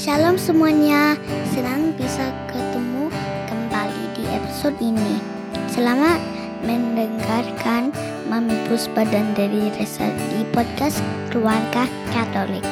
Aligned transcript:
Shalom 0.00 0.40
semuanya, 0.40 1.12
senang 1.52 1.92
bisa 1.92 2.32
ketemu 2.48 3.12
kembali 3.52 4.04
di 4.16 4.24
episode 4.32 4.72
ini. 4.80 5.20
Selamat 5.68 6.16
mendengarkan 6.64 7.92
Mami 8.32 8.56
Puspa 8.64 9.04
dan 9.04 9.36
dari 9.36 9.68
Resa 9.76 10.08
di 10.32 10.48
podcast 10.56 11.04
Keluarga 11.28 11.84
Katolik. 12.16 12.64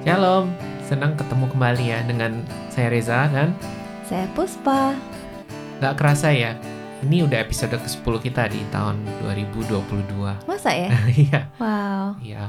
Shalom, 0.00 0.48
senang 0.88 1.12
ketemu 1.20 1.52
kembali 1.52 1.84
ya 1.92 2.00
dengan 2.08 2.40
saya 2.72 2.88
Reza 2.88 3.28
dan 3.28 3.52
Saya 4.08 4.24
Puspa. 4.32 4.96
gak 5.84 6.00
kerasa 6.00 6.32
ya, 6.32 6.56
ini 7.04 7.20
udah 7.20 7.36
episode 7.36 7.76
ke-10 7.76 8.32
kita 8.32 8.48
di 8.48 8.64
tahun 8.72 8.96
2022. 9.28 9.76
Masa 10.48 10.72
ya? 10.72 10.88
Iya, 11.28 11.52
wow, 11.60 12.16
iya. 12.24 12.48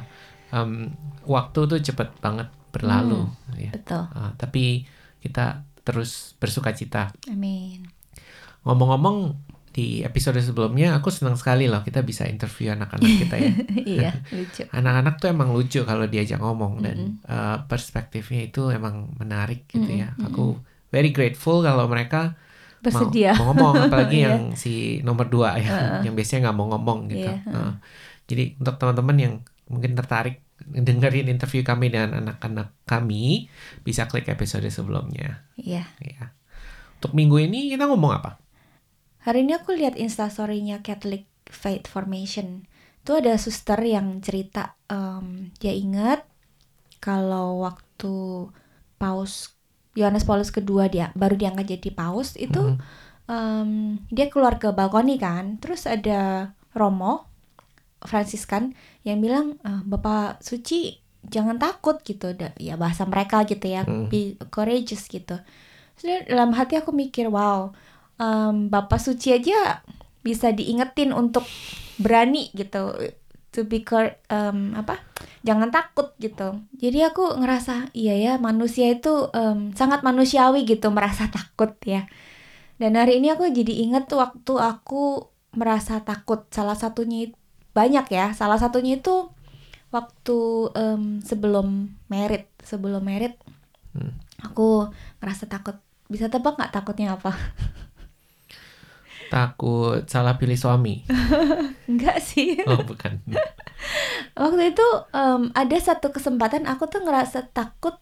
Em, 0.55 0.96
waktu 1.28 1.59
tuh 1.68 1.80
cepet 1.84 2.07
banget 2.23 2.48
berlalu. 2.71 3.27
ya. 3.55 3.71
betul. 3.71 4.03
Ah, 4.09 4.31
tapi 4.35 4.88
kita 5.20 5.62
terus 5.81 6.34
bersuka 6.38 6.71
cita. 6.71 7.12
Amin. 7.27 7.85
Ngomong-ngomong, 8.63 9.35
di 9.71 10.03
episode 10.03 10.35
sebelumnya 10.38 10.99
aku 10.99 11.07
senang 11.07 11.39
sekali 11.39 11.63
loh 11.63 11.79
kita 11.79 12.03
bisa 12.03 12.27
interview 12.27 12.76
anak-anak 12.76 13.07
kita 13.17 13.35
ya. 13.39 13.52
iya, 13.95 14.12
lucu. 14.35 14.67
Anak-anak 14.67 15.15
tuh 15.17 15.31
emang 15.31 15.55
lucu 15.55 15.81
kalau 15.81 16.03
diajak 16.05 16.38
ngomong 16.38 16.84
dan 16.84 16.98
Mm-mm. 17.15 17.23
uh, 17.26 17.57
perspektifnya 17.65 18.52
itu 18.52 18.67
emang 18.67 19.15
menarik 19.15 19.65
gitu 19.65 19.88
ya. 19.88 20.12
Mm-mm, 20.12 20.27
Aku 20.27 20.59
very 20.91 21.15
grateful 21.15 21.63
kalau 21.63 21.88
mereka 21.88 22.35
Bersedia. 22.84 23.31
mau, 23.40 23.55
mau 23.55 23.71
ngomong 23.71 23.88
apalagi 23.88 24.17
Iya. 24.23 24.27
yang 24.27 24.43
si 24.53 24.73
nomor 25.01 25.31
dua 25.31 25.55
ya, 25.55 25.71
Heeh. 25.71 25.99
yang 26.03 26.20
biasanya 26.20 26.51
nggak 26.51 26.57
mau 26.59 26.67
ngomong 26.76 26.99
gitu. 27.07 27.31
Iya, 27.31 27.40
heeh. 27.40 27.55
Uh, 27.55 27.73
jadi 28.27 28.43
untuk 28.59 28.76
teman-teman 28.76 29.17
yang 29.17 29.34
mungkin 29.71 29.95
tertarik 29.95 30.43
dengerin 30.67 31.27
interview 31.27 31.65
kami 31.65 31.89
dengan 31.89 32.21
anak-anak 32.21 32.73
kami, 32.85 33.49
bisa 33.81 34.05
klik 34.05 34.29
episode 34.29 34.67
sebelumnya. 34.70 35.45
Iya. 35.57 35.87
Ya. 35.98 36.35
Untuk 37.01 37.18
minggu 37.18 37.41
ini 37.41 37.73
kita 37.73 37.90
ngomong 37.90 38.13
apa? 38.13 38.37
Hari 39.26 39.45
ini 39.45 39.57
aku 39.57 39.73
lihat 39.73 39.98
instastorynya 39.98 40.81
Catholic 40.81 41.26
Faith 41.49 41.90
Formation. 41.90 42.65
Itu 43.01 43.18
ada 43.18 43.34
suster 43.41 43.81
yang 43.81 44.21
cerita 44.21 44.77
em, 44.85 45.49
dia 45.57 45.73
ingat 45.73 46.21
kalau 47.01 47.65
waktu 47.65 48.46
paus 49.01 49.57
Yohanes 49.98 50.23
Paulus 50.23 50.53
kedua 50.53 50.85
dia 50.87 51.09
baru 51.18 51.34
diangkat 51.35 51.65
jadi 51.77 51.90
paus 51.91 52.37
itu 52.37 52.62
Mhm. 52.62 52.77
em, 53.25 53.70
dia 54.13 54.29
keluar 54.29 54.62
ke 54.62 54.70
balkoni 54.70 55.18
kan. 55.18 55.57
Terus 55.57 55.90
ada 55.90 56.53
Romo 56.77 57.30
Fransiskan 58.02 58.74
yang 59.02 59.21
bilang 59.21 59.57
"Eh, 59.62 59.82
Bapak 59.84 60.41
suci 60.41 60.98
jangan 61.21 61.57
takut 61.57 62.02
gitu. 62.02 62.34
Ya 62.58 62.76
bahasa 62.76 63.05
mereka 63.05 63.46
gitu 63.46 63.62
ya 63.63 63.85
Hmm. 63.85 64.09
be 64.09 64.35
courageous 64.50 65.06
gitu. 65.06 65.38
Terus 65.94 66.03
dia- 66.03 66.25
dalam 66.25 66.52
hati 66.52 66.78
aku 66.78 66.90
mikir 66.91 67.30
wow 67.30 67.72
em, 68.18 68.69
Bapak 68.69 68.97
suci 68.97 69.34
aja 69.34 69.81
bisa 70.22 70.50
diingetin 70.50 71.09
untuk 71.12 71.46
berani 71.97 72.53
gitu 72.53 72.94
to 73.50 73.66
be 73.66 73.81
em, 74.30 74.74
apa 74.74 75.02
jangan 75.41 75.69
takut 75.69 76.13
gitu. 76.18 76.62
Jadi 76.78 77.02
aku 77.02 77.38
ngerasa 77.38 77.90
iya 77.94 78.13
ya 78.13 78.34
manusia 78.38 78.90
itu 78.90 79.30
em, 79.31 79.74
sangat 79.74 80.02
manusiawi 80.02 80.66
gitu 80.66 80.90
merasa 80.90 81.25
takut 81.28 81.74
ya. 81.81 82.06
Dan 82.78 82.97
hari 82.97 83.22
ini 83.22 83.30
aku 83.30 83.50
jadi 83.50 83.74
inget 83.86 84.09
waktu 84.09 84.53
aku 84.58 85.30
merasa 85.53 86.02
takut. 86.02 86.46
Salah 86.50 86.74
satunya 86.74 87.30
it- 87.30 87.38
banyak 87.72 88.06
ya 88.09 88.31
salah 88.31 88.59
satunya 88.59 89.00
itu 89.00 89.31
waktu 89.90 90.40
em, 90.74 91.03
sebelum 91.22 91.68
merit 92.08 92.47
sebelum 92.62 93.03
merit 93.03 93.36
Hmm. 93.91 94.16
aku 94.40 94.88
ngerasa 95.19 95.52
takut 95.52 95.75
bisa 96.08 96.31
tebak 96.31 96.56
nggak 96.56 96.72
takutnya 96.72 97.19
apa 97.19 97.36
Takut 99.31 100.04
salah 100.08 100.36
pilih 100.36 100.60
suami. 100.60 101.08
enggak 101.92 102.20
sih 102.20 102.60
Oh, 102.68 102.84
bukan. 102.84 103.20
waktu 104.40 104.72
itu 104.72 104.88
em, 105.12 105.52
ada 105.52 105.78
satu 105.80 106.12
kesempatan 106.12 106.68
aku 106.68 106.88
tuh 106.88 107.00
ngerasa 107.02 107.48
takut 107.50 107.96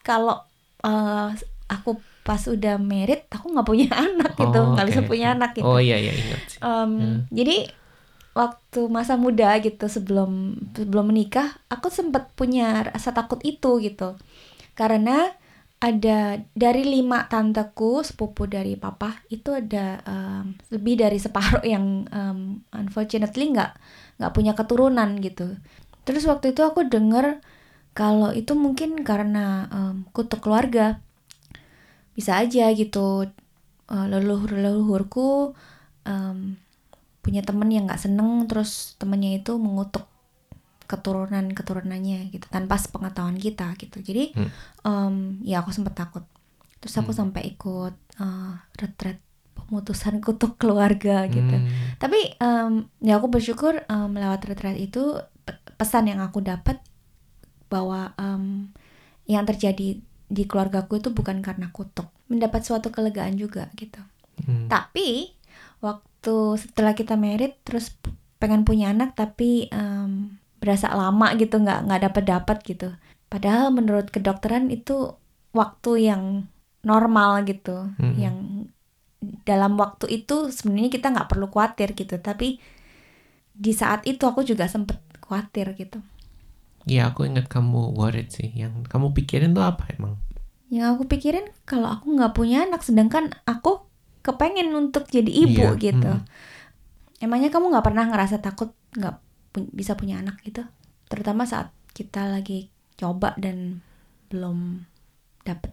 kalau 0.00 0.44
eh, 0.80 1.28
aku 1.66 1.96
pas 2.22 2.42
udah 2.44 2.76
merit 2.76 3.24
aku 3.28 3.52
nggak 3.52 3.66
punya 3.66 3.88
anak 3.92 4.32
gitu 4.36 4.58
Oh, 4.58 4.72
nggak 4.72 4.86
bisa 4.88 5.00
oke. 5.00 5.08
punya 5.08 5.26
anak 5.32 5.52
gitu 5.52 5.64
Oh 5.64 5.76
iya 5.76 5.96
iya 5.96 6.12
ingat. 6.12 6.40
Em, 6.60 6.90
Hmm. 6.92 7.16
Jadi 7.28 7.56
waktu 8.36 8.92
masa 8.92 9.16
muda 9.16 9.56
gitu 9.64 9.88
sebelum 9.88 10.60
sebelum 10.76 11.08
menikah 11.08 11.56
aku 11.72 11.88
sempat 11.88 12.36
punya 12.36 12.84
rasa 12.84 13.16
takut 13.16 13.40
itu 13.40 13.80
gitu. 13.80 14.20
Karena 14.76 15.32
ada 15.80 16.40
dari 16.52 16.84
lima 16.84 17.28
tanteku 17.28 18.00
sepupu 18.04 18.48
dari 18.48 18.76
papa 18.76 19.20
itu 19.32 19.56
ada 19.56 20.00
em, 20.04 20.56
lebih 20.72 21.00
dari 21.00 21.16
separuh 21.16 21.64
yang 21.64 22.04
em, 22.12 22.60
unfortunately 22.76 23.56
nggak 23.56 23.72
nggak 24.20 24.32
punya 24.36 24.52
keturunan 24.52 25.16
gitu. 25.24 25.56
Terus 26.04 26.28
waktu 26.28 26.52
itu 26.52 26.60
aku 26.60 26.84
denger 26.92 27.40
kalau 27.96 28.36
itu 28.36 28.52
mungkin 28.52 29.00
karena 29.00 29.68
em, 29.72 30.04
kutuk 30.12 30.44
keluarga. 30.44 31.00
Bisa 32.16 32.40
aja 32.40 32.68
gitu 32.72 33.28
eh, 33.88 34.06
leluhur 34.12 34.52
leluhurku 34.56 35.56
em, 36.04 36.60
punya 37.26 37.42
temen 37.42 37.66
yang 37.66 37.84
nggak 37.84 37.98
seneng 37.98 38.46
terus 38.46 38.94
temennya 38.96 39.36
itu 39.36 39.58
mengutuk 39.58 40.06
keturunan 40.86 41.50
keturunannya 41.50 42.30
gitu 42.30 42.46
tanpa 42.46 42.78
sepengetahuan 42.78 43.34
kita 43.36 43.74
gitu 43.74 43.98
jadi 44.00 44.30
Hmm. 44.32 44.50
em, 44.86 45.14
ya 45.42 45.58
aku 45.58 45.74
sempet 45.74 45.92
takut 45.92 46.22
terus 46.78 46.94
aku 46.94 47.10
Hmm. 47.10 47.20
sampai 47.26 47.42
ikut 47.50 47.94
eh, 48.16 48.52
retret 48.78 49.18
pemutusan 49.52 50.20
kutuk 50.24 50.54
keluarga 50.56 51.26
gitu 51.26 51.56
Hmm. 51.58 51.98
tapi 51.98 52.38
em, 52.38 52.72
ya 53.02 53.18
aku 53.18 53.26
bersyukur 53.26 53.82
em, 53.82 54.10
lewat 54.14 54.46
retret 54.46 54.78
itu 54.78 55.18
pe- 55.42 55.58
pesan 55.74 56.06
yang 56.06 56.22
aku 56.22 56.38
dapat 56.38 56.78
bahwa 57.66 58.14
em, 58.16 58.70
yang 59.26 59.42
terjadi 59.42 59.98
di 60.26 60.42
keluargaku 60.44 60.98
itu 60.98 61.10
bukan 61.10 61.42
karena 61.42 61.66
kutuk 61.68 62.06
mendapat 62.26 62.62
suatu 62.62 62.90
kelegaan 62.90 63.34
juga 63.34 63.74
gitu 63.74 63.98
Hmm. 64.38 64.68
tapi 64.68 65.34
waktu 65.80 66.15
setelah 66.54 66.92
kita 66.92 67.14
merit 67.14 67.58
terus 67.62 67.94
pengen 68.36 68.62
punya 68.62 68.90
anak 68.90 69.14
tapi 69.14 69.68
em, 69.70 70.36
berasa 70.56 70.92
lama 70.92 71.32
gitu 71.34 71.56
nggak 71.56 71.86
nggak 71.86 72.02
dapat 72.10 72.24
dapat 72.24 72.58
gitu 72.62 72.88
padahal 73.26 73.70
menurut 73.70 74.08
kedokteran 74.08 74.68
itu 74.68 75.14
waktu 75.52 76.08
yang 76.08 76.22
normal 76.82 77.42
gitu 77.44 77.90
Mhm. 77.96 78.14
yang 78.16 78.36
dalam 79.42 79.74
waktu 79.74 80.06
itu 80.12 80.52
sebenarnya 80.52 80.90
kita 80.92 81.10
nggak 81.10 81.28
perlu 81.28 81.48
khawatir 81.48 81.92
gitu 81.92 82.20
tapi 82.20 82.60
di 83.56 83.72
saat 83.72 84.04
itu 84.04 84.22
aku 84.22 84.44
juga 84.44 84.68
sempet 84.68 85.00
khawatir 85.20 85.74
gitu 85.74 86.00
Iya 86.86 87.10
aku 87.10 87.26
ingat 87.26 87.50
kamu 87.50 87.98
worried 87.98 88.30
sih. 88.30 88.46
Yang 88.54 88.86
kamu 88.86 89.10
pikirin 89.10 89.50
tuh 89.50 89.66
apa 89.66 89.90
emang? 89.90 90.22
yang 90.66 90.94
aku 90.94 91.06
pikirin 91.06 91.46
kalau 91.62 91.90
aku 91.90 92.14
nggak 92.14 92.34
punya 92.34 92.62
anak 92.62 92.82
sedangkan 92.82 93.34
aku 93.42 93.86
kepengen 94.26 94.74
untuk 94.74 95.06
jadi 95.06 95.30
ibu 95.30 95.78
Iya, 95.78 95.78
gitu 95.78 96.12
mm. 96.12 97.22
emangnya 97.22 97.50
kamu 97.54 97.70
nggak 97.70 97.86
pernah 97.86 98.04
ngerasa 98.10 98.42
takut 98.42 98.74
nggak 98.98 99.14
pu- 99.54 99.72
bisa 99.72 99.94
punya 99.94 100.18
anak 100.20 100.42
gitu 100.42 100.66
terutama 101.06 101.46
saat 101.46 101.70
kita 101.94 102.26
lagi 102.28 102.68
coba 102.98 103.32
dan 103.38 103.80
belum 104.28 104.84
dapet 105.46 105.72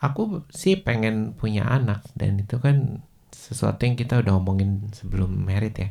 Aku 0.00 0.48
sih 0.48 0.80
pengen 0.80 1.36
punya 1.36 1.68
anak 1.68 2.00
dan 2.16 2.40
itu 2.40 2.56
kan 2.56 3.04
sesuatu 3.36 3.84
yang 3.84 4.00
kita 4.00 4.24
udah 4.24 4.40
omongin 4.40 4.88
sebelum 4.96 5.28
merit 5.44 5.76
ya. 5.76 5.88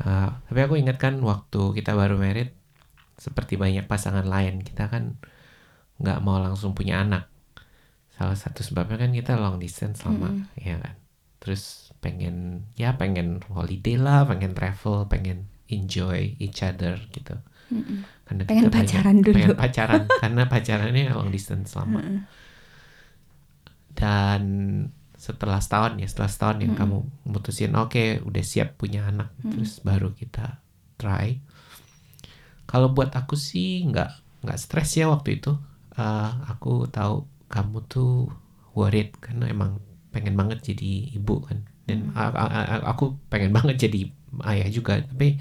Uh, 0.00 0.32
tapi 0.50 0.60
aku 0.64 0.74
ingat 0.80 0.96
kan 0.98 1.20
waktu 1.22 1.60
kita 1.76 1.94
baru 1.94 2.16
merit 2.18 2.50
seperti 3.20 3.54
banyak 3.54 3.86
pasangan 3.86 4.26
lain 4.26 4.64
kita 4.66 4.90
kan 4.90 5.20
nggak 6.02 6.18
mau 6.24 6.40
langsung 6.40 6.72
punya 6.72 7.04
anak. 7.04 7.28
Salah 8.14 8.38
satu 8.38 8.62
sebabnya 8.62 8.96
kan 8.96 9.10
kita 9.10 9.34
long 9.34 9.58
distance 9.58 10.02
lama, 10.02 10.30
Mm-mm. 10.30 10.46
ya 10.56 10.78
kan. 10.78 10.94
Terus 11.42 11.90
pengen 11.98 12.68
ya 12.74 12.94
pengen 12.94 13.42
holiday 13.50 13.98
lah, 13.98 14.24
pengen 14.24 14.54
travel, 14.54 15.04
pengen 15.06 15.50
enjoy 15.66 16.38
each 16.38 16.62
other 16.62 16.96
gitu. 17.10 17.34
Karena 18.24 18.42
Pengen 18.46 18.68
kita 18.68 18.72
banyak- 18.72 18.86
pacaran 18.94 19.16
dulu. 19.20 19.34
Pengen 19.34 19.56
pacaran 19.56 20.02
karena 20.22 20.42
pacarannya 20.46 21.04
long 21.10 21.28
distance 21.28 21.74
lama. 21.74 22.00
Mm-mm. 22.00 22.18
Dan 23.94 24.42
setelah 25.14 25.62
setahun 25.62 25.96
ya, 25.96 26.06
setelah 26.10 26.30
setahun 26.30 26.58
yang 26.60 26.74
kamu 26.76 26.98
mutusin 27.24 27.72
oke 27.74 28.20
udah 28.22 28.44
siap 28.44 28.76
punya 28.76 29.08
anak, 29.08 29.32
terus 29.40 29.80
baru 29.80 30.12
kita 30.12 30.60
try. 30.98 31.40
Kalau 32.66 32.92
buat 32.92 33.14
aku 33.14 33.38
sih 33.38 33.86
nggak 33.86 34.10
nggak 34.44 34.58
stres 34.60 34.98
ya 34.98 35.08
waktu 35.08 35.40
itu. 35.40 35.54
Eh, 35.94 36.30
aku 36.50 36.90
tahu 36.90 37.24
kamu 37.54 37.78
tuh 37.92 38.10
worried 38.78 39.08
karena 39.24 39.44
emang 39.54 39.72
pengen 40.14 40.34
banget 40.40 40.58
jadi 40.74 40.90
ibu 41.18 41.34
kan. 41.48 41.58
Dan 41.88 41.98
a- 42.16 42.84
aku 42.90 43.04
pengen 43.32 43.52
banget 43.58 43.76
jadi 43.88 44.00
ayah 44.50 44.68
juga. 44.76 44.92
Tapi 45.10 45.38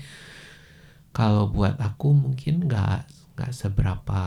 kalau 1.14 1.50
buat 1.50 1.78
aku 1.78 2.08
mungkin 2.14 2.66
nggak 2.68 2.98
nggak 3.38 3.52
seberapa 3.54 4.22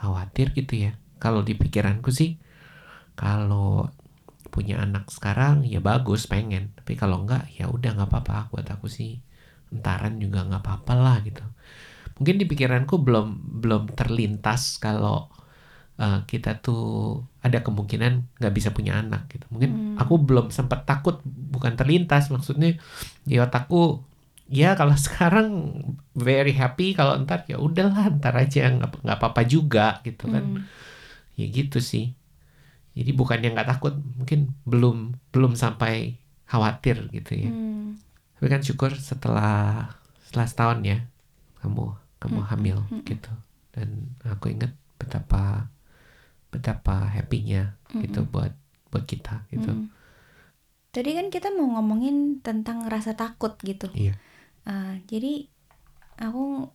khawatir 0.00 0.52
gitu 0.56 0.74
ya 0.88 0.92
kalau 1.22 1.40
di 1.40 1.56
pikiranku 1.56 2.12
sih 2.12 2.36
kalau 3.18 3.88
punya 4.54 4.80
anak 4.84 5.10
sekarang 5.12 5.66
ya 5.66 5.80
bagus 5.84 6.26
pengen 6.30 6.72
tapi 6.78 6.94
kalau 6.96 7.24
enggak 7.24 7.48
ya 7.58 7.68
udah 7.68 7.90
nggak 7.96 8.10
apa-apa 8.12 8.50
buat 8.52 8.66
aku 8.68 8.88
sih 8.88 9.20
entaran 9.74 10.16
juga 10.22 10.46
nggak 10.48 10.62
apa-apa 10.64 10.92
lah 10.96 11.16
gitu 11.26 11.44
mungkin 12.20 12.36
di 12.40 12.46
pikiranku 12.48 12.96
belum 13.02 13.28
belum 13.62 13.82
terlintas 13.98 14.78
kalau 14.82 15.28
uh, 15.96 16.24
kita 16.24 16.58
tuh 16.58 17.20
ada 17.40 17.60
kemungkinan 17.60 18.36
nggak 18.36 18.54
bisa 18.54 18.70
punya 18.70 18.96
anak 18.96 19.28
gitu 19.28 19.46
mungkin 19.48 19.70
Hmm. 19.72 19.96
aku 19.96 20.14
belum 20.18 20.48
sempat 20.48 20.84
takut 20.84 21.20
bukan 21.26 21.74
terlintas 21.74 22.28
maksudnya 22.28 22.76
di 23.22 23.36
otakku 23.36 24.04
ya 24.46 24.74
kalau 24.74 24.94
sekarang 25.06 25.48
very 26.12 26.52
happy 26.52 26.92
kalau 26.92 27.16
ntar 27.18 27.44
ya 27.46 27.56
udahlah 27.56 28.12
ntar 28.14 28.34
aja 28.34 28.68
nggak 28.68 29.02
nggak 29.02 29.18
apa-apa 29.18 29.42
juga 29.44 30.00
gitu 30.02 30.28
kan 30.28 30.44
Hmm. 30.44 30.62
ya 31.34 31.46
gitu 31.46 31.80
sih 31.80 32.12
jadi 32.92 33.12
bukannya 33.12 33.52
nggak 33.52 33.68
takut 33.68 33.92
mungkin 34.16 34.56
belum 34.64 35.12
belum 35.28 35.52
sampai 35.52 36.16
khawatir 36.44 37.08
gitu 37.10 37.32
ya 37.36 37.50
Hmm. 37.50 37.98
tapi 38.36 38.46
kan 38.46 38.60
syukur 38.60 38.92
setelah 38.92 39.90
setelah 40.22 40.46
setahun 40.46 40.78
ya 40.80 40.98
kamu 41.60 41.84
kamu 42.16 42.38
Hmm, 42.38 42.48
hamil 42.48 42.78
hmm. 42.86 43.04
gitu 43.04 43.32
dan 43.72 43.88
aku 44.24 44.48
ingat 44.48 44.72
betapa 44.96 45.68
betapa 46.50 47.10
happynya 47.10 47.76
gitu 47.92 48.24
Hmm. 48.24 48.30
buat 48.32 48.52
buat 48.90 49.04
kita 49.04 49.46
gitu 49.50 49.70
Mm. 49.72 49.88
Tadi 50.90 51.12
kan 51.12 51.28
kita 51.28 51.52
mau 51.52 51.76
ngomongin 51.76 52.40
tentang 52.40 52.88
rasa 52.88 53.12
takut 53.12 53.52
gitu. 53.60 53.92
iya 53.92 54.16
Ah, 54.64 54.96
jadi 55.04 55.44
aku 56.18 56.72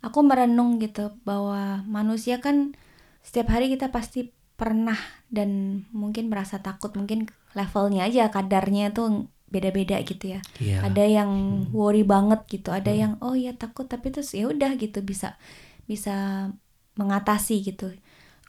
aku 0.00 0.18
merenung 0.24 0.80
gitu 0.80 1.12
bahwa 1.22 1.84
manusia 1.86 2.40
kan 2.40 2.72
setiap 3.20 3.52
hari 3.52 3.68
kita 3.68 3.92
pasti 3.92 4.32
pernah 4.56 4.96
dan 5.32 5.82
mungkin 5.94 6.28
merasa 6.32 6.60
takut 6.60 6.92
mungkin 6.96 7.28
levelnya 7.56 8.04
aja 8.08 8.28
kadarnya 8.28 8.92
tuh 8.92 9.28
beda-beda 9.50 9.98
gitu 10.06 10.38
ya. 10.38 10.40
iya 10.62 10.78
Ada 10.86 11.04
yang 11.06 11.30
worry 11.74 12.06
banget 12.06 12.46
gitu, 12.46 12.70
ada 12.70 12.90
Hmm. 12.92 13.00
yang 13.02 13.12
oh 13.20 13.34
ya 13.34 13.52
takut 13.54 13.86
tapi 13.86 14.10
terus 14.14 14.30
ya 14.34 14.46
udah 14.46 14.74
gitu 14.78 15.02
bisa 15.02 15.38
bisa 15.86 16.48
mengatasi 16.98 17.62
gitu. 17.62 17.94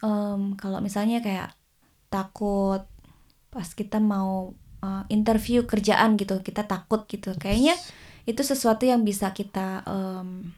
Em, 0.01 0.57
kalau 0.57 0.81
misalnya 0.81 1.21
kayak 1.21 1.53
takut 2.11 2.83
pas 3.51 3.67
kita 3.67 3.99
mau 3.99 4.55
uh, 4.81 5.03
interview 5.11 5.67
kerjaan 5.67 6.15
gitu, 6.17 6.39
kita 6.41 6.65
takut 6.65 7.05
gitu. 7.07 7.35
Kayaknya 7.37 7.75
itu 8.25 8.41
sesuatu 8.41 8.85
yang 8.87 9.03
bisa 9.03 9.33
kita 9.35 9.83
em, 9.85 10.53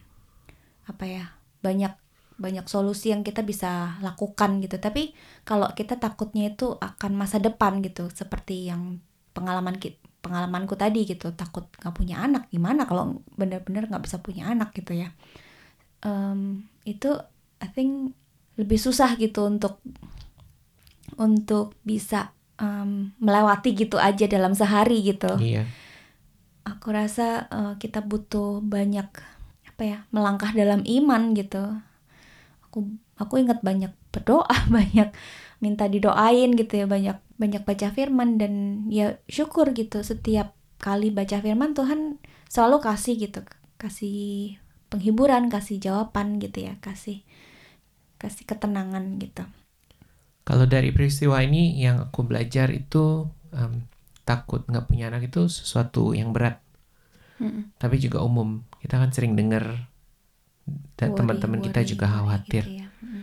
apa 0.84 1.04
ya 1.08 1.24
banyak 1.64 1.92
banyak 2.34 2.66
solusi 2.66 3.14
yang 3.14 3.22
kita 3.22 3.46
bisa 3.46 3.98
lakukan 4.02 4.58
gitu. 4.64 4.76
Tapi 4.82 5.14
kalau 5.46 5.70
kita 5.72 5.98
takutnya 5.98 6.50
itu 6.50 6.74
akan 6.78 7.12
masa 7.14 7.38
depan 7.38 7.78
gitu, 7.84 8.10
seperti 8.10 8.70
yang 8.70 8.98
pengalaman 9.34 9.78
pengalamanku 10.24 10.74
tadi 10.74 11.04
gitu, 11.04 11.36
takut 11.36 11.68
nggak 11.78 11.94
punya 11.94 12.24
anak 12.24 12.48
gimana 12.48 12.88
kalau 12.88 13.20
benar-benar 13.36 13.86
nggak 13.92 14.04
bisa 14.06 14.18
punya 14.24 14.50
anak 14.50 14.72
gitu 14.74 14.96
ya. 14.96 15.12
Em, 16.04 16.68
itu 16.84 17.12
I 17.64 17.72
think 17.72 18.12
lebih 18.60 18.76
susah 18.76 19.16
gitu 19.16 19.48
untuk 19.48 19.80
untuk 21.16 21.72
bisa 21.80 22.36
em, 22.60 23.16
melewati 23.16 23.72
gitu 23.72 23.96
aja 23.96 24.28
dalam 24.28 24.52
sehari 24.52 25.00
gitu. 25.00 25.32
Iya. 25.40 25.64
Aku 26.68 26.92
rasa 26.92 27.48
eh, 27.48 27.74
kita 27.80 28.04
butuh 28.04 28.60
banyak 28.60 29.08
apa 29.64 29.82
ya 29.82 29.98
melangkah 30.12 30.52
dalam 30.52 30.84
iman 30.84 31.32
gitu. 31.32 31.80
Aku 32.68 32.92
aku 33.16 33.40
ingat 33.40 33.64
banyak 33.64 33.90
berdoa 34.12 34.52
banyak 34.76 35.10
minta 35.62 35.88
didoain 35.88 36.52
gitu 36.54 36.84
ya 36.84 36.86
banyak 36.86 37.16
banyak 37.40 37.62
baca 37.64 37.88
firman 37.90 38.36
dan 38.36 38.86
ya 38.92 39.16
syukur 39.26 39.72
gitu 39.72 40.04
setiap 40.04 40.52
kali 40.78 41.08
baca 41.08 41.40
firman 41.40 41.72
Tuhan 41.72 42.20
selalu 42.52 42.84
kasih 42.84 43.14
gitu 43.16 43.40
kasih 43.80 44.58
penghiburan 44.92 45.48
kasih 45.48 45.80
jawaban 45.80 46.38
gitu 46.38 46.68
ya 46.68 46.76
kasih 46.84 47.24
kasih 48.24 48.48
ketenangan 48.48 49.20
gitu 49.20 49.44
kalau 50.44 50.64
dari 50.64 50.92
peristiwa 50.92 51.40
ini 51.44 51.76
yang 51.80 52.08
aku 52.08 52.24
belajar 52.24 52.72
itu 52.72 53.28
em, 53.52 53.84
takut 54.24 54.64
nggak 54.64 54.88
punya 54.88 55.12
anak 55.12 55.28
itu 55.28 55.46
sesuatu 55.52 56.16
yang 56.16 56.32
berat 56.32 56.64
Mm-mm. 57.36 57.76
tapi 57.76 58.00
juga 58.00 58.24
umum 58.24 58.64
kita 58.80 58.96
kan 58.96 59.12
sering 59.12 59.36
dengar 59.36 59.88
dan 60.96 61.12
teman-teman 61.12 61.60
kita 61.60 61.84
juga 61.84 62.08
worry 62.08 62.16
khawatir 62.16 62.64
gitu 62.64 62.80
ya. 62.84 62.88
Mm-mm. 63.04 63.22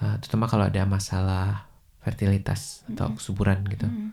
Uh, 0.00 0.16
terutama 0.18 0.48
kalau 0.50 0.64
ada 0.66 0.82
masalah 0.88 1.70
fertilitas 2.00 2.82
atau 2.90 3.12
Mm-mm. 3.12 3.16
kesuburan 3.20 3.60
gitu. 3.68 3.86
Mm-mm. 3.86 4.10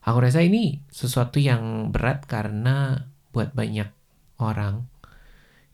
Aku 0.00 0.16
rasa 0.24 0.40
ini 0.40 0.80
sesuatu 0.88 1.36
yang 1.36 1.92
berat 1.92 2.24
karena 2.24 3.04
buat 3.36 3.52
banyak 3.52 3.92
orang 4.40 4.88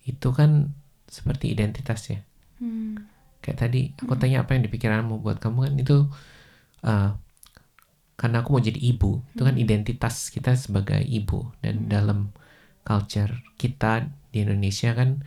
itu 0.02 0.34
kan 0.34 0.74
seperti 1.06 1.54
identitas 1.54 2.10
ya. 2.10 2.20
Hmm. 2.58 3.06
Kayak 3.46 3.58
tadi 3.62 3.94
aku 3.94 4.18
tanya 4.18 4.42
apa 4.42 4.58
yang 4.58 4.66
di 4.66 4.70
pikiranmu 4.74 5.22
buat 5.22 5.38
kamu 5.38 5.70
kan 5.70 5.74
itu 5.78 5.96
uh, 6.82 7.14
karena 8.18 8.42
aku 8.42 8.58
mau 8.58 8.58
jadi 8.58 8.80
ibu. 8.82 9.22
Itu 9.38 9.46
kan 9.46 9.54
identitas 9.54 10.34
kita 10.34 10.58
sebagai 10.58 10.98
ibu. 10.98 11.54
Dan 11.62 11.86
dalam 11.86 12.34
culture 12.82 13.30
kita 13.54 14.10
di 14.34 14.42
Indonesia 14.42 14.90
kan 14.98 15.22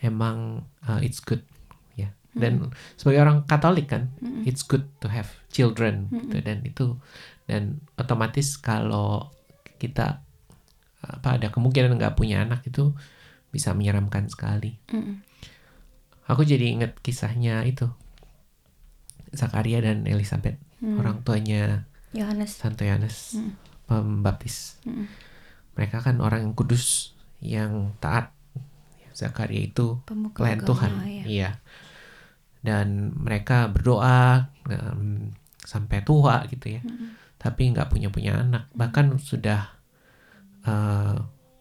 emang 0.00 0.64
uh, 0.88 1.04
it's 1.04 1.20
good 1.20 1.44
ya. 1.92 2.16
Dan 2.32 2.72
sebagai 2.96 3.20
orang 3.20 3.44
Katolik 3.44 3.92
kan 3.92 4.16
it's 4.48 4.64
good 4.64 4.88
to 5.04 5.12
have 5.12 5.28
children 5.52 6.08
gitu. 6.08 6.40
Dan 6.40 6.64
itu 6.64 6.96
dan 7.44 7.84
otomatis 8.00 8.56
kalau 8.56 9.28
kita 9.76 10.24
apa 11.04 11.28
ada 11.36 11.52
kemungkinan 11.52 12.00
nggak 12.00 12.16
punya 12.16 12.42
anak 12.48 12.64
itu 12.64 12.96
bisa 13.52 13.76
menyeramkan 13.76 14.28
sekali. 14.28 14.76
Mm-mm. 14.88 15.20
Aku 16.28 16.44
jadi 16.44 16.70
inget 16.70 16.92
kisahnya 17.00 17.64
itu. 17.64 17.88
Zakaria 19.28 19.80
dan 19.80 20.04
Elizabeth 20.04 20.56
Hmm. 20.78 20.94
orang 20.96 21.20
tuanya 21.20 21.90
Yohanes 22.14 22.54
Santo 22.54 22.86
Yohanes 22.86 23.34
Mm. 23.34 23.52
Pembaptis. 23.84 24.78
Mm. 24.86 25.10
mereka 25.74 25.98
kan 26.00 26.18
orang 26.18 26.44
yang 26.44 26.54
kudus 26.54 27.12
yang 27.38 27.92
taat. 27.98 28.30
Zakaria 29.10 29.64
itu 29.64 29.98
pemuka 30.04 30.38
pelayan 30.38 30.62
agama, 30.62 30.68
Tuhan. 30.70 30.92
ya. 31.02 31.24
iya. 31.26 31.50
Dan 32.60 33.10
mereka 33.12 33.66
berdoa 33.66 34.46
em, 34.66 35.34
sampai 35.58 36.02
tua 36.02 36.46
gitu 36.46 36.78
ya. 36.78 36.82
Tapi 37.36 37.70
nggak 37.70 37.90
punya 37.90 38.08
punya 38.08 38.38
anak 38.38 38.70
bahkan 38.72 39.18
sudah 39.18 39.66
eh, 40.62 41.16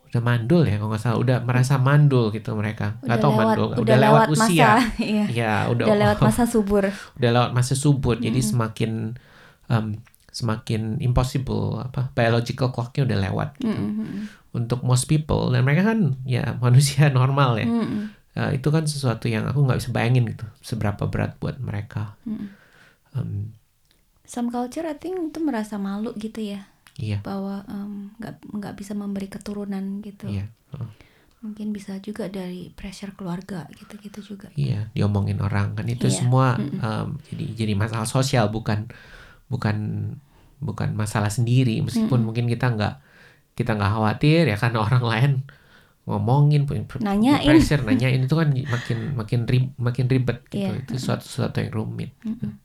udah 0.08 0.22
mandul 0.24 0.64
ya 0.64 0.80
kalau 0.80 0.90
nggak 0.92 1.04
salah. 1.04 1.18
Udah 1.20 1.38
merasa 1.44 1.76
mandul 1.78 2.32
gitu 2.32 2.56
mereka. 2.56 2.96
Nggak 3.04 3.20
tahu 3.20 3.32
lewat, 3.32 3.40
mandul 3.44 3.68
udah, 3.68 3.80
udah, 3.84 3.98
lewat, 4.00 4.28
masa 4.32 4.46
usia. 4.48 4.72
iya. 5.04 5.26
ya 5.28 5.54
udah 5.68 5.86
udah 5.86 5.98
lewat 6.00 6.18
masa 6.24 6.44
subur. 6.54 6.84
Udah 7.20 7.30
lewat 7.36 7.52
masa 7.52 7.74
subur 7.76 8.16
jadi 8.18 8.40
semakin 8.40 9.20
em, 9.68 9.86
semakin 10.32 11.02
impossible 11.02 11.82
apa 11.82 12.14
biological 12.14 12.70
clocknya 12.70 13.10
udah 13.10 13.18
lewat 13.30 13.50
gitu. 13.58 13.74
Mm-mm. 13.74 14.30
untuk 14.54 14.86
most 14.86 15.10
people 15.10 15.50
dan 15.50 15.66
mereka 15.66 15.90
kan 15.90 16.14
ya 16.24 16.56
manusia 16.64 17.12
normal 17.12 17.60
ya. 17.60 17.68
Mm-mm. 17.68 18.14
Eh, 18.38 18.62
itu 18.62 18.70
kan 18.70 18.86
sesuatu 18.86 19.26
yang 19.26 19.50
aku 19.50 19.66
nggak 19.66 19.82
bisa 19.82 19.90
bayangin 19.90 20.30
gitu 20.30 20.46
seberapa 20.62 21.10
berat 21.10 21.42
buat 21.42 21.58
mereka. 21.58 22.16
Mm-mm. 22.24 22.48
Em, 23.18 23.58
some 24.28 24.54
culture 24.54 24.86
I 24.86 24.96
think 24.96 25.34
itu 25.34 25.40
merasa 25.42 25.82
malu 25.82 26.14
gitu 26.20 26.44
ya 26.44 26.70
iya 26.98 27.18
bahwa 27.22 27.62
em, 27.70 28.12
nggak 28.18 28.34
nggak 28.58 28.74
bisa 28.76 28.94
memberi 28.94 29.28
keturunan 29.30 30.02
gitu 30.02 30.28
iya 30.28 30.50
Oh, 30.76 30.84
mungkin 31.48 31.72
bisa 31.72 31.96
juga 32.04 32.28
dari 32.28 32.76
pressure 32.76 33.16
keluarga 33.16 33.70
gitu-gitu 33.72 34.36
juga 34.36 34.52
iya 34.60 34.92
diomongin 34.92 35.40
orang 35.40 35.78
kan 35.80 35.88
itu 35.88 36.10
Iya. 36.12 36.18
semua 36.20 36.48
Mm-mm. 36.60 36.82
em, 36.82 37.08
jadi 37.32 37.46
jadi 37.64 37.74
masalah 37.78 38.04
sosial 38.10 38.52
bukan 38.52 38.90
bukan 39.48 39.78
bukan 40.60 40.90
masalah 40.98 41.30
sendiri 41.32 41.80
meskipun 41.86 42.20
Mm-mm. 42.20 42.28
mungkin 42.28 42.46
kita 42.52 42.74
nggak 42.76 42.94
kita 43.56 43.78
nggak 43.78 43.92
khawatir 43.96 44.44
ya 44.50 44.58
karena 44.60 44.80
orang 44.88 45.06
lain 45.06 45.32
ngomongin 46.08 46.64
pu- 46.68 46.84
pu- 46.88 47.04
Nanyain. 47.04 47.44
pressure 47.46 47.84
nanyain 47.84 48.24
itu 48.24 48.36
kan 48.36 48.50
makin 48.52 48.98
makin 49.16 49.42
rib, 49.48 49.66
makin 49.80 50.06
ribet 50.12 50.40
gitu 50.52 50.68
Iya, 50.68 50.84
itu 50.84 50.94
suatu 51.00 51.24
suatu 51.28 51.60
yang 51.64 51.72
rumit 51.72 52.12
Mm-mm. 52.28 52.60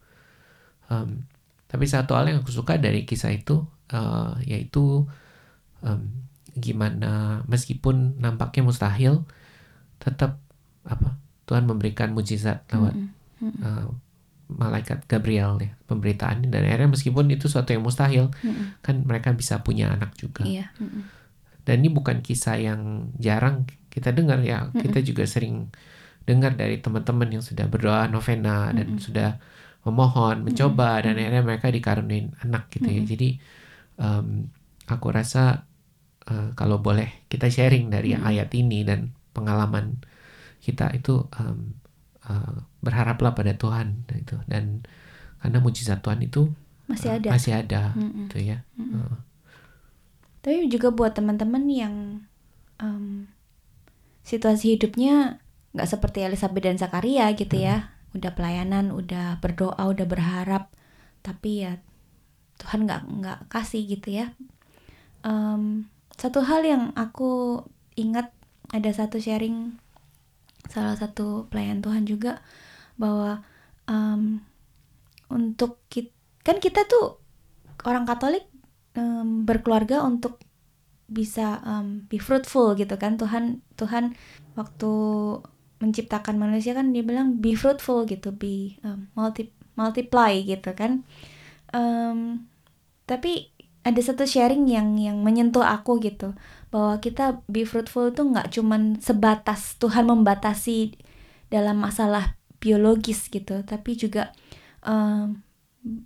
Um, 0.90 1.24
tapi 1.70 1.88
satu 1.88 2.12
hal 2.12 2.28
yang 2.28 2.44
aku 2.44 2.52
suka 2.52 2.76
dari 2.76 3.08
kisah 3.08 3.32
itu 3.32 3.64
uh, 3.92 4.34
yaitu 4.42 5.06
um, 5.84 6.02
gimana 6.52 7.40
meskipun 7.48 8.20
nampaknya 8.20 8.66
mustahil 8.66 9.24
tetap 10.02 10.40
apa 10.84 11.16
Tuhan 11.48 11.64
memberikan 11.64 12.12
mujizat 12.12 12.66
lewat 12.72 12.92
Mm-mm. 12.96 13.12
Mm-mm. 13.40 13.62
uh, 13.62 13.88
malaikat 14.52 15.08
Gabriel 15.08 15.56
ya 15.62 15.72
pemberitaan 15.88 16.44
dan 16.52 16.68
akhirnya 16.68 16.92
meskipun 16.92 17.32
itu 17.32 17.48
suatu 17.48 17.72
yang 17.72 17.80
mustahil 17.80 18.28
Mm-mm. 18.44 18.82
kan 18.84 19.00
mereka 19.06 19.32
bisa 19.32 19.64
punya 19.64 19.96
anak 19.96 20.12
juga 20.18 20.44
iya 20.44 20.68
Mm-mm. 20.76 21.08
dan 21.64 21.74
ini 21.80 21.88
bukan 21.88 22.20
kisah 22.20 22.60
yang 22.60 23.12
jarang 23.16 23.64
kita 23.88 24.12
dengar 24.12 24.40
ya 24.44 24.68
kita 24.76 25.00
juga 25.04 25.24
sering 25.24 25.72
dengar 26.22 26.54
dari 26.54 26.78
teman-teman 26.78 27.28
yang 27.28 27.42
sudah 27.42 27.66
berdoa 27.66 28.06
novena 28.06 28.70
dan 28.70 28.94
sudah 28.96 29.42
memohon, 29.82 30.46
mencoba 30.46 31.02
dan 31.02 31.18
akhirnya 31.18 31.42
mereka 31.42 31.66
dikaruniai 31.70 32.30
anak 32.46 32.70
gitu 32.70 32.86
ya. 32.86 33.02
Jadi 33.02 33.28
em, 33.98 34.48
aku 34.88 35.06
rasa 35.12 35.66
eh, 36.28 36.50
kalau 36.54 36.80
boleh 36.80 37.26
kita 37.32 37.48
sharing 37.50 37.90
dari 37.92 38.14
ayat 38.14 38.52
ini 38.54 38.84
dan 38.86 39.12
pengalaman 39.36 40.00
kita 40.62 40.92
itu 40.94 41.26
em, 41.38 41.76
eh, 42.28 42.56
berharaplah 42.84 43.32
pada 43.34 43.52
Tuhan 43.56 44.06
itu. 44.14 44.36
Dan 44.46 44.84
karena 45.42 45.58
mujizat 45.58 46.00
Tuhan 46.06 46.22
itu 46.22 46.50
Masih 46.86 47.10
eh, 47.10 47.16
ada. 47.18 47.28
masih 47.34 47.52
ada 47.58 47.82
gitu 47.96 48.38
ya. 48.42 48.58
Eh, 48.78 49.16
Tapi 50.42 50.66
juga 50.66 50.90
buat 50.90 51.14
teman-teman 51.14 51.64
yang 51.70 51.94
em, 52.82 53.30
situasi 54.26 54.74
hidupnya 54.78 55.38
nggak 55.72 55.88
seperti 55.88 56.18
Elizabeth 56.26 56.64
dan 56.66 56.76
Zakaria 56.76 57.32
gitu 57.32 57.56
ya, 57.56 57.94
udah 58.12 58.32
pelayanan, 58.36 58.92
udah 58.92 59.40
berdoa, 59.40 59.80
udah 59.88 60.04
berharap, 60.04 60.68
tapi 61.24 61.64
ya 61.64 61.80
Tuhan 62.60 62.84
nggak 62.88 63.02
nggak 63.20 63.38
kasih 63.52 63.86
gitu 63.86 64.08
ya. 64.22 64.26
Em, 65.22 65.86
satu 66.18 66.42
hal 66.44 66.66
yang 66.66 66.92
aku 66.98 67.62
ingat 67.96 68.32
ada 68.72 68.90
satu 68.90 69.20
sharing 69.20 69.76
salah 70.70 70.96
satu 70.96 71.50
pelayan 71.52 71.84
Tuhan 71.84 72.08
juga 72.08 72.40
bahwa 72.96 73.44
em, 73.88 74.40
untuk 75.32 75.82
kita 75.92 76.12
kan 76.42 76.58
kita 76.58 76.84
tuh 76.90 77.22
orang 77.86 78.04
Katolik 78.08 78.46
em, 78.98 79.46
berkeluarga 79.46 80.02
untuk 80.02 80.38
bisa 81.10 81.60
em, 81.66 82.08
be 82.08 82.16
fruitful 82.16 82.74
gitu 82.78 82.94
kan 82.96 83.20
Tuhan 83.20 83.60
Tuhan 83.76 84.16
waktu 84.56 84.92
menciptakan 85.82 86.38
manusia 86.38 86.72
kan 86.78 86.94
dia 86.94 87.02
bilang 87.02 87.42
be 87.42 87.58
fruitful 87.58 88.06
gitu 88.06 88.32
be 88.32 88.78
em, 88.86 89.10
multi 89.18 89.50
multiply 89.76 90.32
gitu 90.44 90.72
kan 90.72 91.04
Em, 91.72 92.48
tapi 93.08 93.52
ada 93.82 93.98
satu 93.98 94.22
sharing 94.28 94.70
yang 94.70 94.94
yang 95.00 95.18
menyentuh 95.26 95.64
aku 95.66 95.98
gitu 95.98 96.38
bahwa 96.70 97.02
kita 97.02 97.42
be 97.50 97.66
fruitful 97.66 98.14
itu 98.14 98.22
nggak 98.22 98.54
cuman 98.54 98.96
sebatas 99.02 99.76
Tuhan 99.82 100.06
membatasi 100.06 100.94
dalam 101.50 101.82
masalah 101.82 102.38
biologis 102.62 103.26
gitu 103.28 103.66
tapi 103.66 103.98
juga 103.98 104.30
em, 104.86 105.42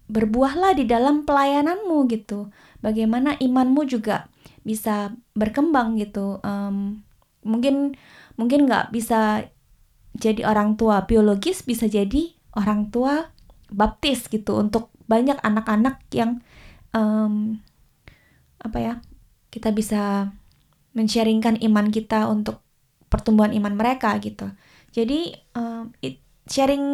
berbuahlah 0.09 0.73
di 0.79 0.89
dalam 0.89 1.29
pelayananmu 1.29 2.09
gitu. 2.09 2.49
Bagaimana 2.81 3.37
imanmu 3.37 3.85
juga 3.85 4.33
bisa 4.65 5.13
berkembang 5.37 6.01
gitu. 6.01 6.41
Em, 6.41 7.05
mungkin 7.45 7.95
mungkin 8.41 8.67
nggak 8.67 8.91
bisa 8.91 9.47
jadi 10.17 10.49
orang 10.49 10.81
tua 10.81 11.05
biologis 11.05 11.63
bisa 11.63 11.87
jadi 11.87 12.33
orang 12.57 12.89
tua 12.89 13.31
baptis 13.69 14.27
gitu 14.33 14.57
untuk 14.57 14.96
banyak 15.11 15.39
anak-anak 15.43 16.03
yang 16.15 16.43
em, 16.97 17.61
apa 18.61 18.79
ya 18.81 18.95
kita 19.53 19.73
bisa 19.73 20.33
men-sharingkan 20.97 21.61
iman 21.65 21.89
kita 21.93 22.29
untuk 22.31 22.63
pertumbuhan 23.13 23.53
iman 23.57 23.75
mereka 23.77 24.17
gitu. 24.23 24.51
Jadi 24.95 25.35
em, 25.57 25.93
it- 26.05 26.23
sharing 26.51 26.85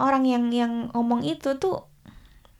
orang 0.00 0.24
yang 0.28 0.44
yang 0.52 0.72
ngomong 0.94 1.22
itu 1.26 1.56
tuh 1.60 1.86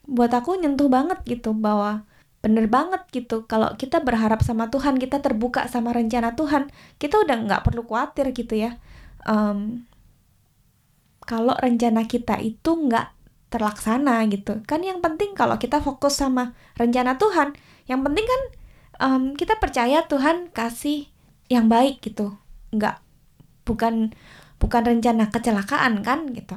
buat 0.08 0.32
aku 0.34 0.58
nyentuh 0.60 0.88
banget 0.90 1.20
gitu 1.28 1.54
bahwa 1.56 2.04
bener 2.44 2.66
banget 2.70 3.02
gitu. 3.12 3.44
Kalau 3.50 3.74
kita 3.76 4.00
berharap 4.04 4.40
sama 4.44 4.68
Tuhan 4.72 4.96
kita 5.00 5.20
terbuka 5.24 5.68
sama 5.70 5.92
rencana 5.96 6.34
Tuhan 6.38 6.70
kita 7.02 7.20
udah 7.24 7.36
nggak 7.46 7.62
perlu 7.66 7.82
khawatir 7.88 8.32
gitu 8.36 8.54
ya. 8.58 8.76
Em, 9.28 9.84
kalau 11.24 11.54
rencana 11.64 12.02
kita 12.08 12.40
itu 12.42 12.70
nggak 12.86 13.06
terlaksana 13.50 14.22
gitu. 14.30 14.62
Kan 14.64 14.86
yang 14.86 15.02
penting 15.02 15.34
kalau 15.34 15.58
kita 15.58 15.82
fokus 15.82 16.16
sama 16.18 16.54
rencana 16.78 17.18
Tuhan 17.18 17.52
yang 17.90 18.06
penting 18.06 18.24
kan 18.24 18.42
em, 19.02 19.22
kita 19.34 19.58
percaya 19.58 20.06
Tuhan 20.06 20.54
kasih 20.54 21.10
yang 21.50 21.66
baik 21.66 21.98
gitu. 22.00 22.38
Nggak 22.70 23.02
bukan 23.66 24.14
bukan 24.62 24.82
rencana 24.86 25.28
kecelakaan 25.28 26.00
kan 26.06 26.30
gitu. 26.30 26.56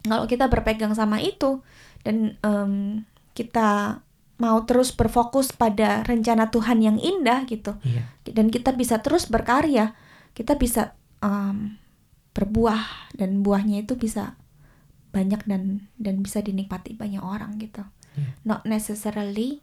Kalau 0.00 0.24
kita 0.24 0.48
berpegang 0.48 0.96
sama 0.96 1.20
itu 1.20 1.60
dan 2.00 2.40
em, 2.40 3.04
kita 3.36 4.00
mau 4.40 4.64
terus 4.64 4.96
berfokus 4.96 5.52
pada 5.52 6.00
rencana 6.08 6.48
Tuhan 6.48 6.80
yang 6.80 6.96
indah 6.96 7.44
gitu 7.44 7.76
Iya. 7.84 8.08
dan 8.24 8.48
kita 8.48 8.72
bisa 8.72 9.04
terus 9.04 9.28
berkarya 9.28 9.92
kita 10.32 10.56
bisa 10.56 10.96
em, 11.20 11.76
berbuah 12.32 13.12
dan 13.20 13.44
buahnya 13.44 13.84
itu 13.84 14.00
bisa 14.00 14.40
banyak 15.10 15.42
dan 15.44 15.86
dan 15.98 16.22
bisa 16.22 16.38
dinikmati 16.40 16.94
banyak 16.94 17.20
orang 17.20 17.58
gitu 17.58 17.82
Iya. 18.10 18.30
not 18.42 18.66
necessarily 18.66 19.62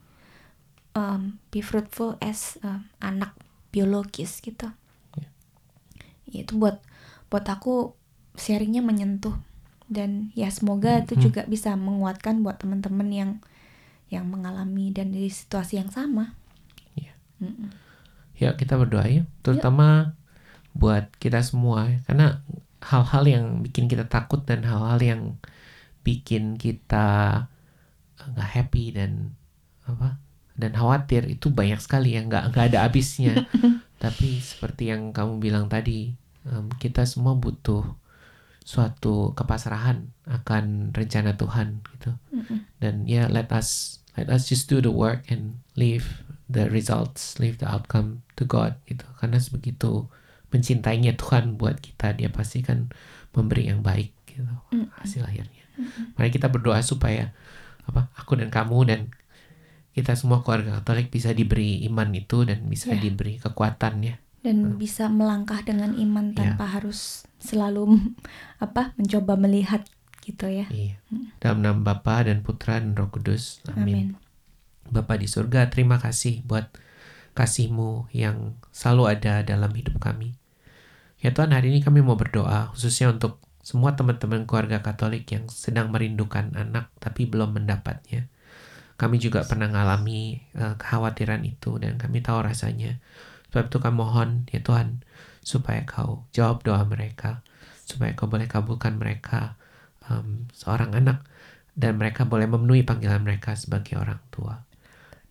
um, 0.94 1.36
be 1.52 1.60
fruitful 1.60 2.16
as 2.20 2.56
um, 2.64 2.88
anak 3.00 3.36
biologis 3.70 4.40
gitu 4.40 4.72
Iya. 5.16 5.30
Ya, 6.28 6.40
itu 6.48 6.56
buat 6.56 6.80
buat 7.28 7.44
aku 7.44 7.92
sharingnya 8.36 8.80
menyentuh 8.80 9.36
dan 9.88 10.32
ya 10.32 10.48
semoga 10.48 11.00
itu 11.00 11.16
Mhm. 11.16 11.24
juga 11.24 11.42
bisa 11.44 11.76
menguatkan 11.76 12.40
buat 12.40 12.60
teman-teman 12.60 13.08
yang 13.12 13.32
yang 14.08 14.24
mengalami 14.28 14.92
dan 14.92 15.12
di 15.12 15.28
situasi 15.28 15.80
yang 15.80 15.92
sama 15.92 16.36
Iya. 16.96 17.12
Mm-mm. 17.44 17.72
Ya 18.38 18.54
kita 18.54 18.78
berdoa 18.78 19.04
ya, 19.08 19.26
terutama 19.42 20.14
buat 20.72 21.10
kita 21.18 21.42
semua 21.42 21.90
ya. 21.90 22.00
karena 22.06 22.46
hal-hal 22.88 23.24
yang 23.28 23.46
bikin 23.64 23.92
kita 23.92 24.08
takut 24.08 24.48
dan 24.48 24.64
hal-hal 24.64 25.00
yang 25.04 25.22
bikin 26.08 26.56
kita 26.56 27.08
eh, 28.20 28.28
nggak 28.32 28.50
happy 28.56 28.96
dan 28.96 29.36
apa 29.88 30.20
dan 30.58 30.74
khawatir 30.74 31.30
itu 31.30 31.54
banyak 31.54 31.78
sekali 31.78 32.18
ya 32.18 32.26
nggak 32.26 32.56
nggak 32.56 32.66
ada 32.74 32.80
habisnya. 32.90 33.46
Tapi 34.04 34.42
seperti 34.42 34.94
yang 34.94 35.10
kamu 35.10 35.42
bilang 35.42 35.66
tadi, 35.70 36.14
em, 36.46 36.70
kita 36.78 37.06
semua 37.06 37.34
butuh 37.38 37.86
suatu 38.68 39.32
kepasrahan 39.32 40.12
akan 40.28 40.92
rencana 40.92 41.40
Tuhan 41.40 41.80
gitu. 41.96 42.12
Mm-mm. 42.36 42.68
dan 42.84 43.08
ya 43.08 43.32
let 43.32 43.48
us 43.56 44.04
let 44.20 44.28
us 44.28 44.44
just 44.44 44.68
do 44.68 44.84
the 44.84 44.92
work 44.92 45.24
and 45.32 45.64
leave 45.80 46.20
the 46.52 46.68
results 46.68 47.40
leave 47.40 47.64
the 47.64 47.70
outcome 47.70 48.28
to 48.36 48.44
God 48.44 48.76
gitu 48.84 49.08
karena 49.24 49.40
sebegitu 49.40 50.12
mencintainya 50.50 51.14
Tuhan 51.14 51.56
buat 51.56 51.78
kita 51.78 52.16
dia 52.16 52.32
pasti 52.32 52.64
kan 52.64 52.88
memberi 53.36 53.68
yang 53.68 53.84
baik 53.84 54.12
gitu. 54.26 54.44
Mm. 54.72 54.88
hasil 55.02 55.24
akhirnya. 55.24 55.64
Mari 56.18 56.30
kita 56.30 56.50
berdoa 56.50 56.82
supaya 56.82 57.32
apa 57.86 58.10
aku 58.18 58.36
dan 58.36 58.50
kamu 58.50 58.80
dan 58.88 59.00
kita 59.94 60.14
semua 60.14 60.46
keluarga 60.46 60.78
Katolik 60.82 61.10
bisa 61.10 61.34
diberi 61.34 61.82
iman 61.90 62.10
itu 62.14 62.46
dan 62.46 62.66
bisa 62.68 62.94
Ya. 62.94 63.02
diberi 63.02 63.42
kekuatan 63.42 64.06
ya. 64.06 64.16
Dan 64.46 64.78
bisa 64.78 65.10
melangkah 65.10 65.60
dengan 65.66 65.98
iman 65.98 66.32
tanpa 66.32 66.70
harus 66.70 67.26
selalu 67.42 68.00
apa 68.64 68.94
mencoba 68.96 69.36
melihat 69.36 69.84
gitu 70.22 70.46
ya. 70.48 70.68
Iya. 70.70 71.02
Dalam 71.40 71.64
nama 71.64 71.80
Bapa 71.82 72.24
dan 72.28 72.44
Putra 72.46 72.78
dan 72.80 72.94
Roh 72.94 73.10
Kudus 73.10 73.60
amin. 73.70 73.84
amin. 73.84 74.08
Bapa 74.88 75.20
di 75.20 75.28
surga, 75.28 75.68
terima 75.68 76.00
kasih 76.00 76.46
buat 76.48 76.72
kasih-Mu 77.38 78.10
yang 78.10 78.58
selalu 78.74 79.14
ada 79.14 79.46
dalam 79.46 79.70
hidup 79.78 80.02
kami. 80.02 80.34
Ya 81.22 81.30
Tuhan, 81.30 81.54
hari 81.54 81.70
ini 81.70 81.86
kami 81.86 82.02
mau 82.02 82.18
berdoa 82.18 82.74
khususnya 82.74 83.14
untuk 83.14 83.38
semua 83.62 83.94
teman-teman 83.94 84.50
keluarga 84.50 84.82
Katolik 84.82 85.30
yang 85.30 85.46
sedang 85.54 85.94
merindukan 85.94 86.58
anak 86.58 86.90
tapi 86.98 87.30
belum 87.30 87.54
mendapatnya. 87.62 88.26
Kami 88.98 89.22
juga 89.22 89.46
pernah 89.46 89.70
mengalami 89.70 90.42
eh, 90.58 90.74
kekhawatiran 90.82 91.46
itu 91.46 91.78
dan 91.78 92.02
kami 92.02 92.26
tahu 92.26 92.42
rasanya. 92.42 92.98
Sebab 93.54 93.70
itu 93.70 93.78
kami 93.78 93.96
mohon 94.02 94.30
ya 94.50 94.66
Tuhan 94.66 95.06
supaya 95.46 95.86
Kau 95.88 96.28
jawab 96.36 96.66
doa 96.66 96.84
mereka, 96.84 97.46
supaya 97.88 98.12
Kau 98.18 98.28
boleh 98.28 98.50
kabulkan 98.50 99.00
mereka 99.00 99.56
em, 100.08 100.52
seorang 100.52 100.92
anak 100.96 101.24
dan 101.78 101.96
mereka 101.96 102.26
boleh 102.28 102.50
memenuhi 102.50 102.84
panggilan 102.84 103.24
mereka 103.24 103.56
sebagai 103.56 103.96
orang 104.00 104.20
tua. 104.34 104.66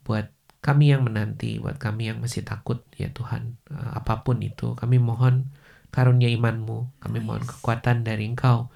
Buat 0.06 0.36
kami 0.66 0.90
yang 0.90 1.06
menanti, 1.06 1.62
buat 1.62 1.78
kami 1.78 2.11
yang 2.11 2.18
masih 2.18 2.42
takut 2.42 2.82
ya 2.99 3.14
Tuhan, 3.14 3.54
eh, 3.70 3.90
apa 3.94 4.26
pun 4.26 4.42
itu, 4.42 4.75
kami 4.75 4.99
mohon 4.99 5.54
karunia 5.94 6.26
iman-Mu, 6.35 6.99
kami 6.99 7.23
Oh, 7.23 7.25
mohon 7.30 7.46
kekuatan 7.46 8.02
dari 8.02 8.26
Engkau 8.26 8.75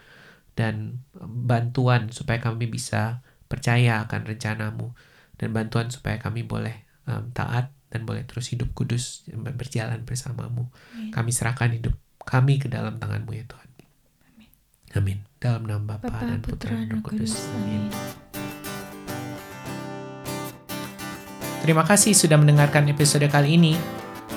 dan 0.55 1.03
bantuan 1.21 2.15
supaya 2.15 2.39
kami 2.39 2.71
bisa 2.71 3.27
percaya 3.51 4.07
akan 4.07 4.31
rencanamu 4.31 4.95
dan 5.37 5.49
bantuan 5.51 5.91
supaya 5.91 6.21
kami 6.23 6.47
boleh 6.47 6.87
em, 7.11 7.33
taat 7.35 7.75
dan 7.91 8.07
boleh 8.07 8.23
terus 8.23 8.53
hidup 8.55 8.71
kudus 8.77 9.27
berjalan 9.35 10.07
bersamamu. 10.07 10.71
Amin. 10.95 11.11
Kami 11.11 11.31
serahkan 11.35 11.75
hidup 11.75 11.97
kami 12.23 12.63
ke 12.63 12.71
dalam 12.71 13.03
tangan-Mu 13.03 13.33
ya 13.35 13.45
Tuhan. 13.49 13.69
Amin. 14.95 15.19
Dalam 15.43 15.67
nama 15.67 15.99
Bapa 15.99 16.23
dan 16.23 16.41
Putra 16.45 16.77
dan 16.77 16.99
Roh. 16.99 17.03
Kudus 17.03 17.51
Amin. 17.57 17.91
amin 17.91 18.10
Terima 21.71 21.87
kasih 21.87 22.19
sudah 22.19 22.35
mendengarkan 22.35 22.91
episode 22.91 23.31
kali 23.31 23.55
ini. 23.55 23.79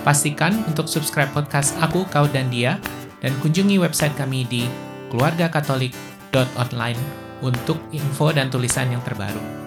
Pastikan 0.06 0.54
untuk 0.70 0.86
subscribe 0.86 1.34
podcast 1.34 1.74
Aku, 1.82 2.06
Kau, 2.14 2.30
dan 2.30 2.54
Dia, 2.54 2.78
dan 3.26 3.34
kunjungi 3.42 3.82
website 3.82 4.14
kami 4.14 4.46
di 4.46 4.70
keluargakatolik.online 5.10 7.02
untuk 7.42 7.82
info 7.90 8.30
dan 8.30 8.54
tulisan 8.54 8.94
yang 8.94 9.02
terbaru. 9.02 9.63